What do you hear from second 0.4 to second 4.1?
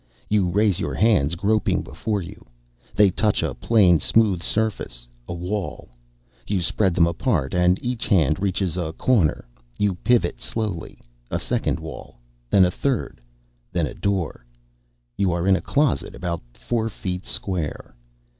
raise your hands gropingly before you. They touch a plain